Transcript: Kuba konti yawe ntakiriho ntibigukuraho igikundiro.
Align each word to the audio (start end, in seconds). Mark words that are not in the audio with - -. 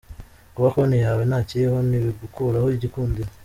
Kuba 0.53 0.73
konti 0.73 0.97
yawe 1.05 1.21
ntakiriho 1.29 1.77
ntibigukuraho 1.89 2.67
igikundiro. 2.75 3.29